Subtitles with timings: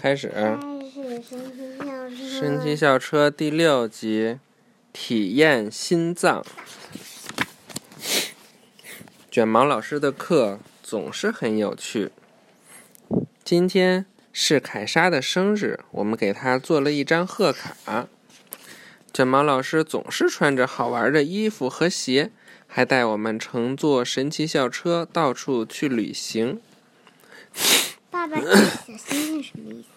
[0.00, 0.32] 开始。
[0.32, 0.60] 神
[1.50, 2.38] 奇校车。
[2.38, 4.38] 神奇校车第六集，
[4.92, 6.44] 体验心脏。
[9.30, 12.10] 卷毛老师的课总是很有趣。
[13.44, 18.08] 今天是凯莎的生日，我们给她做了一张贺卡。
[19.12, 22.30] 卷毛老师总是穿着好玩的衣服和鞋，
[22.66, 26.60] 还带我们乘坐神奇校车到处去旅行。
[28.86, 29.88] 小星星什么意思？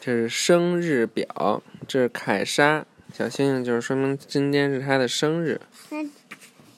[0.00, 5.60] 这是生日表，这是凯莎小星星，就是说明今天是她的生日。
[5.90, 6.02] 那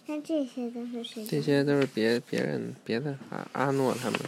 [0.07, 1.25] 那这些都是谁？
[1.25, 4.19] 这些都是别别人别的阿阿诺他们。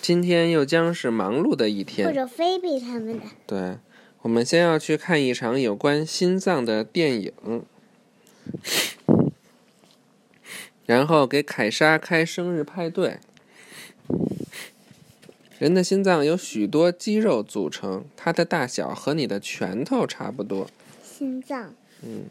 [0.00, 2.14] 今天又将是忙碌的一或天。
[2.14, 3.26] 者菲比他们的。
[3.46, 3.78] 对，
[4.22, 7.32] 我们先要去看一场有关心脏的电影，
[10.86, 13.18] 然后给凯莎开生日派对。
[15.58, 20.68] 人的心脏由许多肌肉组成，它的大小和你的拳头差不多。
[21.02, 22.26] 心脏，嗯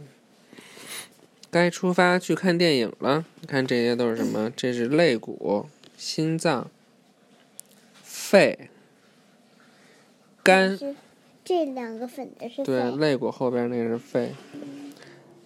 [1.52, 3.26] 该出发去看电影了。
[3.42, 4.50] 你看这些都是什么？
[4.56, 5.66] 这是肋骨、
[5.98, 6.70] 心脏、
[8.04, 8.70] 肺、
[10.44, 10.78] 肝。
[11.44, 12.98] 这两个粉的是对，肺。
[12.98, 14.34] 肋骨后边那是肺。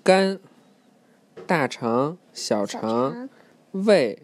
[0.03, 0.39] 肝、
[1.47, 3.29] 大肠、小肠，
[3.71, 4.19] 胃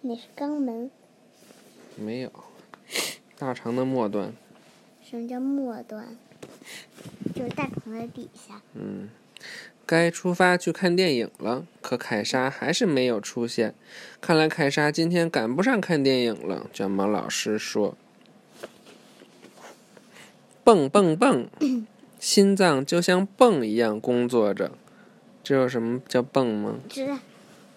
[0.00, 0.90] 那是肛门。
[1.96, 2.32] 没有。
[3.40, 4.34] 大肠的末端，
[5.02, 6.14] 什么叫末端？
[7.34, 8.60] 就是大肠的底下。
[8.74, 9.08] 嗯，
[9.86, 11.64] 该出发去看电影了。
[11.80, 13.74] 可凯莎还是没有出现，
[14.20, 16.66] 看来凯莎今天赶不上看电影了。
[16.70, 17.96] 卷毛老师说
[20.62, 21.48] ：“蹦蹦蹦，
[22.20, 24.72] 心脏就像泵一样工作着。
[25.42, 26.74] 知道什么叫泵吗？
[26.90, 27.18] 知道。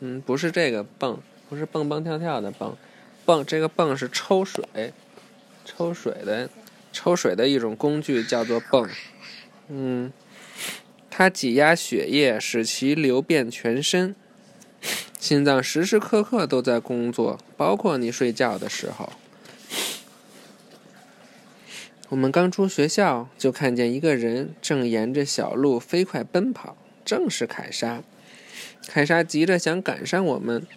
[0.02, 2.75] 嗯，不是这个蹦，不是蹦蹦跳跳的蹦，
[3.23, 4.91] 蹦这个蹦是抽水，
[5.66, 6.50] 抽水的，
[6.92, 8.89] 抽水的一种工具叫做泵。
[9.69, 10.11] 嗯，
[11.09, 14.16] 它挤压血液，使其流遍全身。
[15.19, 19.13] 心脏时时刻刻都在工作，包括你睡觉的时候。
[22.09, 28.03] 我们刚出学校，就看见一个人正沿着小路飞快奔跑，正是凯莎。
[28.85, 30.68] 凯莎急着想赶上我们，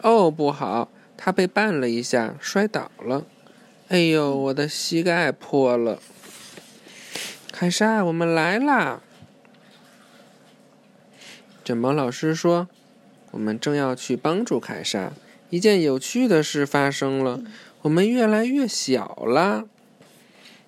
[0.00, 3.26] 哦，不好，她被绊了一下，摔倒了。
[3.88, 5.98] 哎呦，我的膝盖破了！
[7.50, 9.00] 凯莎，我们来啦！
[11.64, 12.68] 卷毛老师说
[13.32, 15.14] ：“我们正要去帮助凯莎，
[15.48, 17.40] 一件有趣的事发生了，
[17.80, 19.64] 我们越来越小啦。”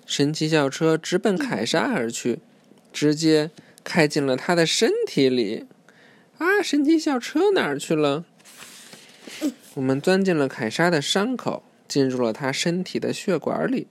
[0.07, 2.39] 神奇校车直奔凯莎而去，
[2.91, 3.51] 直接
[3.85, 5.67] 开进了她的身体里。
[6.39, 6.63] 啊！
[6.63, 8.25] 神奇校车哪儿去了？
[9.75, 13.89] 我们钻进了凯莎的伤口，进入了他身体的血管里。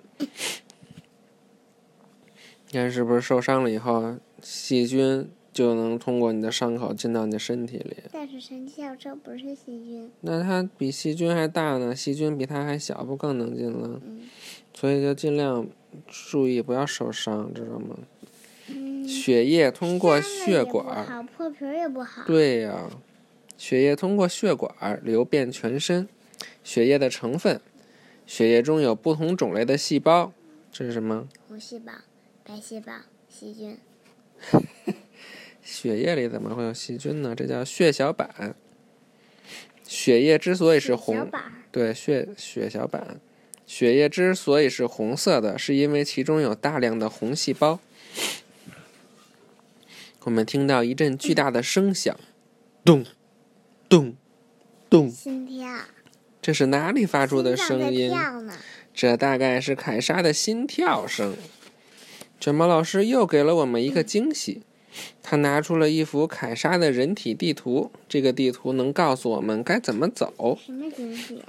[2.71, 7.97] 你看是不是受伤了以后，细菌就能通过你的伤口进到你的身体里？
[8.13, 10.09] 但是神奇校车不是细菌。
[10.21, 13.99] 那它比细菌还大呢，细菌比它还小，不更能进了？
[14.05, 14.29] 嗯
[14.73, 15.67] 所以就尽量
[16.07, 17.97] 注意不要受伤，知道吗？
[18.67, 19.05] 嗯。
[19.05, 22.23] 血液通过血管，好，破皮儿也不好。
[22.25, 22.89] 对呀、
[23.57, 26.07] 血液通过血管流遍全身。
[26.63, 27.59] 血液的成分，
[28.29, 30.31] 血液中有不同种类的细胞，
[30.71, 31.27] 这是什么？
[31.47, 31.91] 红细胞、
[32.43, 32.93] 白细胞、
[33.27, 33.75] 细菌。
[35.65, 37.33] 血液里怎么会有细菌呢？
[37.35, 38.55] 这叫血小板。
[39.83, 41.27] 血液之所以是红，
[41.71, 43.19] 对血血小板，
[43.65, 47.79] 血液之所以是红色的，是因为其中有大量的红细胞。
[50.25, 52.15] 我们听到一阵巨大的声响，
[52.85, 53.03] 咚，
[53.89, 54.15] 咚，
[54.87, 55.67] 咚，心跳。
[56.41, 58.11] 这是哪里发出的声音？
[58.93, 61.35] 这大概是凯莎的心跳声。
[62.39, 64.61] 卷毛老师又给了我们一个惊喜，
[65.21, 67.91] 他拿出了一幅凯莎的人体地图。
[68.07, 71.43] 这个地图能告诉我们该怎么走，什么惊喜？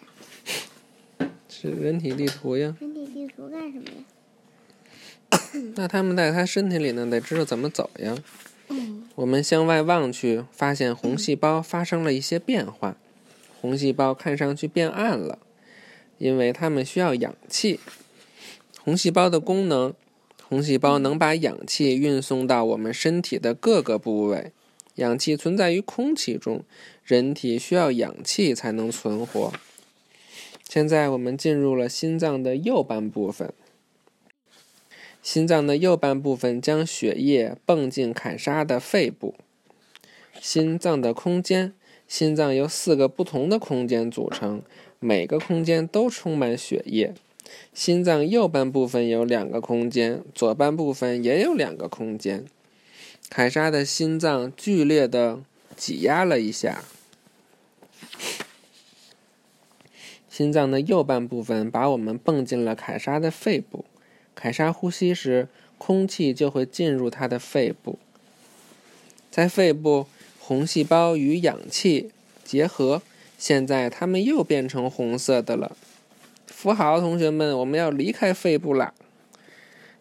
[1.49, 2.77] 是人体地图呀。
[2.81, 5.73] 人体地图干什么呀？
[5.77, 8.17] 那他们在他身体里呢，得知道怎么走呀。
[8.69, 9.09] 嗯。
[9.15, 12.97] 我们向外望去，发现红细胞发生了一些变化，
[13.61, 15.39] 红细胞看上去变暗了，
[16.19, 17.79] 因为它们需要氧气。
[18.83, 19.93] 红细胞的功能，
[20.49, 24.53] 红细胞能把氧气运送到我们身体的各个部位。
[24.97, 26.65] 氧气存在于空气中，
[27.05, 29.53] 人体需要氧气才能存活。
[30.69, 33.53] 现在我们进入了心脏的右半部分。
[35.23, 39.35] 心脏的右半部分将血液泵进凯莎的肺部。
[40.41, 41.75] 心脏的空间，
[42.11, 44.63] 心脏由四个不同的空间组成，
[44.99, 47.15] 每个空间都充满血液。
[47.73, 52.45] 心脏右半部分有两个空间，左半部分也有两个空间。
[53.29, 55.39] 凯莎的心脏剧烈的
[55.77, 56.83] 挤压了一下，
[60.29, 63.85] 心脏的右半部分把我们泵进了凯莎的肺部。
[64.35, 65.47] 凯莎呼吸时，
[65.79, 68.01] 空气就会进入她的肺部，
[69.31, 70.07] 在肺部，
[70.51, 72.11] 红细胞与氧气
[72.43, 73.03] 结合，
[73.39, 75.77] 现在它们又变成红色的了。
[76.49, 78.93] 扶好，同学们，我们要离开肺部啦。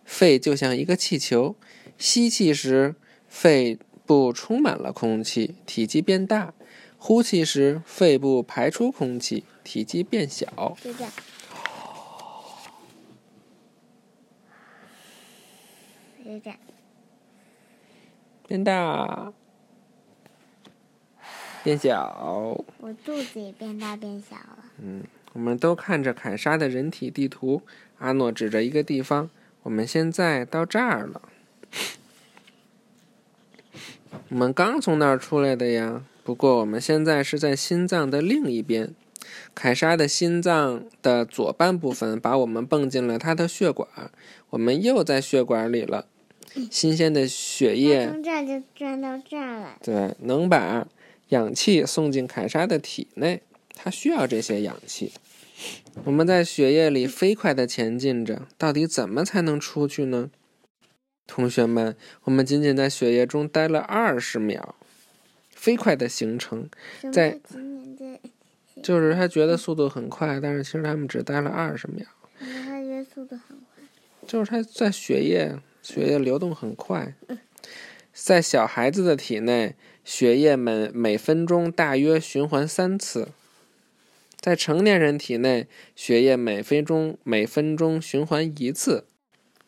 [0.06, 1.56] 肺就像一个气球，
[2.00, 2.96] 吸气时
[3.28, 6.56] 肺部充满了空气，体积变大；
[6.98, 10.76] 呼气时肺部排出空气，体积变小。
[10.84, 11.12] 就这样，
[16.26, 16.60] 就这样，
[18.48, 19.32] 变大，
[21.64, 22.64] 变小。
[22.80, 24.66] 我肚子也变大变小了。
[24.82, 25.04] 嗯
[25.34, 27.62] 我们都看着凯莎的人体地图。
[28.00, 29.30] 阿诺指着一个地方，
[29.64, 31.22] 我们现在到这儿了。
[34.30, 38.94] 我们刚从那儿出来的呀，不过我们现在是在心脏的另一边。
[39.54, 43.88] 凯莎的心脏的左半部分把我们蹦进了她的血管，
[44.50, 46.08] 我们又在血管里了。
[46.72, 49.78] 新鲜的血液从这儿就转到这儿了。
[49.84, 50.88] 对，能把
[51.30, 53.42] 氧气送进凯莎的体内，
[53.74, 55.12] 它需要这些氧气。
[56.06, 60.30] 我们在血液里飞快地前进着，到底怎么才能出去呢？
[61.28, 64.76] 同学们，我们仅仅在血液中待了二十秒，
[65.52, 66.70] 飞快的行程，
[67.12, 68.20] 在叫今年在？
[68.82, 72.06] 就是他觉得速度很快，但是其实他们只待了二十秒，
[72.40, 73.84] 他觉得速度很快。
[74.26, 75.54] 就是他在血液
[75.84, 77.14] 血液流动很快，
[78.22, 83.30] 在小孩子的体内，血液每每分钟大约循环三次。
[84.40, 89.06] 在成年人体内，血液每分钟每分钟循环一次，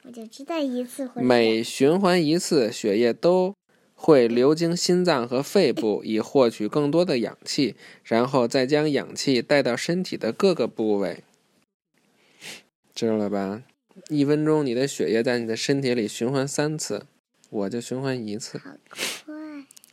[0.04, 3.54] 我就知道一次会每循环一次，血液都
[3.96, 11.24] 会流经心脏和肺部，以获取更多的氧气，然后再将氧气带到身体的各个部位。
[12.94, 13.64] 知道了吧？
[14.10, 17.06] 一分钟，你的血液在你的身体里循环三次，
[17.52, 18.58] 我就循环一次。
[18.58, 19.00] 好快。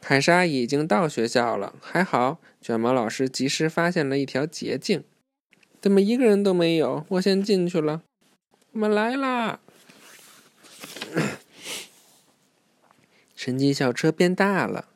[0.01, 5.05] 凯莎已经到学校了，还好卷毛老师及时发现了一条捷径。
[5.81, 7.05] 怎么一个人都没有？
[7.09, 8.03] 我先进去了。
[8.73, 9.61] 我们来啦！
[13.37, 14.87] 神奇校车变大了，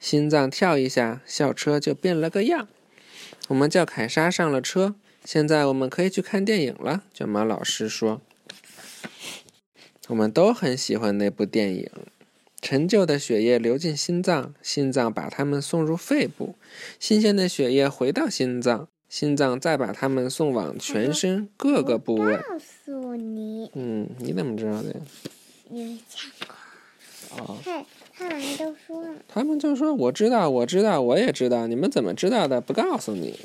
[0.00, 2.68] 心脏跳一下，校车就变了个样。
[3.48, 7.04] 我们叫凯莎上了车，现在我们可以去看电影了。
[7.14, 8.20] 卷毛老师说
[10.08, 11.90] ：“我们都很喜欢那部电影。”
[12.62, 16.54] 陈旧的血液流进心脏，心脏把它们送入肺部，
[16.98, 22.36] 新鲜的血液回到心脏，心脏再把它们送往全身各个部位。
[22.36, 25.00] 告诉你，嗯，你怎么知道的呀？
[25.70, 27.44] 因为讲过。
[27.44, 27.84] 哦， 嘿，
[28.16, 29.14] 他们还都说了。
[29.28, 32.60] 他们就说我知道，我知道，我也知道，你们怎么知道的？
[32.60, 33.38] 不告诉你。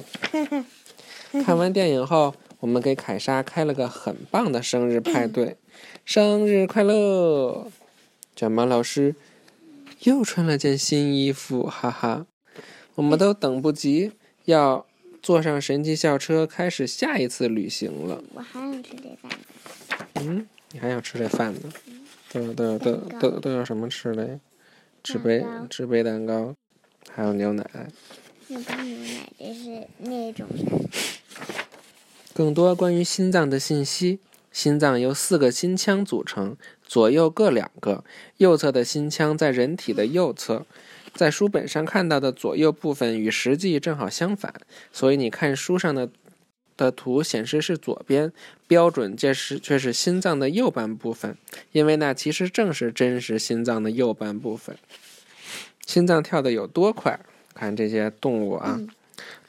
[1.46, 5.58] 看完电影后，我们给凯莎开了个很棒的生日派对，
[6.04, 7.72] 生日快乐！
[8.36, 9.16] 卷毛老师
[10.04, 12.26] 又穿了件新衣服，哈哈！
[12.96, 14.12] 我们都等不及
[14.46, 14.86] 要
[15.22, 18.24] 坐上神奇校车，开始下一次旅行了。
[18.34, 19.32] 我还想吃这饭。
[20.16, 21.72] 嗯，你还想吃这饭呢？
[22.32, 24.40] 都有都有都有都有都有什么吃的呀？
[25.04, 26.56] 纸杯纸杯蛋糕，
[27.10, 27.64] 还有牛奶。
[28.48, 30.48] 那不是牛奶，这是那种。
[32.34, 34.20] 更多关于心脏的信息。
[34.52, 38.04] 心脏由四个心腔组成，左右各两个。
[38.38, 40.66] 右侧的心腔在人体的右侧，
[41.14, 44.54] 在书本上看到的左右部分与实际正好相反，
[44.92, 46.10] 所以你看书上的
[46.76, 48.34] 的图显示是左边，
[48.68, 51.38] 标准这是却是心脏的右半部分，
[51.72, 54.78] 因为那其实正是真实心脏的右半部分。
[55.86, 57.20] 心脏跳的有多快？
[57.54, 58.80] 看这些动物啊，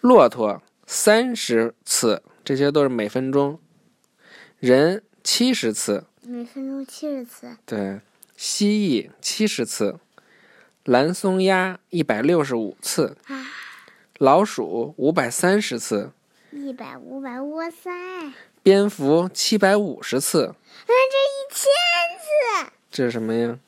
[0.01, 3.59] 骆驼三十次，这些都是每分钟。
[4.63, 7.57] 人七十次，每分钟七十次。
[7.67, 8.01] 对，
[8.37, 9.99] 蜥蜴七十次，
[10.85, 13.45] 蓝松鸦一百六十五次，啊，
[14.19, 16.13] 老鼠五百三十次，
[16.53, 17.91] 一百五百，哇塞！
[18.63, 20.55] 蝙蝠七百五十次。
[20.87, 21.67] 那这一千
[22.21, 23.59] 次，这是什么呀？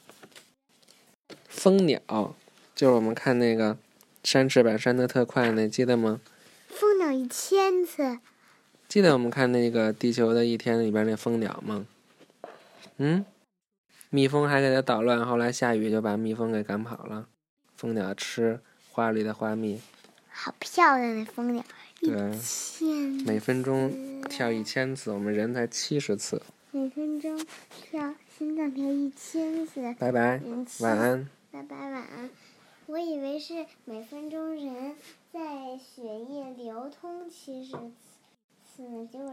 [1.49, 2.37] 蜂鸟，
[2.77, 3.77] 就是我们看那个
[4.23, 6.21] 扇翅膀扇得特快那，记得吗？
[6.69, 8.21] 蜂鸟一千次。
[8.89, 11.87] 记得我们看那个《地球的一天》里边那蜂鸟吗？
[12.99, 13.25] 嗯，
[14.11, 17.27] 蜜蜂还给它捣乱，后来下雨就把蜜蜂给赶跑了。
[17.77, 18.61] 蜂鸟吃
[18.91, 19.81] 花里的花蜜，
[20.29, 21.65] 好漂亮的蜂鸟，
[22.01, 22.87] 对一千，
[23.27, 26.41] 每分钟跳一千次，我们人才七十次。
[26.71, 29.95] 每分钟跳心脏跳一千次。
[29.99, 30.41] 拜拜
[30.81, 31.29] 晚安。
[31.51, 32.31] 拜拜，晚安。
[32.87, 34.95] 我以为是每分钟人
[35.33, 38.14] 在血液流通七十次
[38.83, 39.33] 呢，结果。